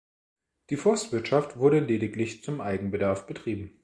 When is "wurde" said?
1.57-1.77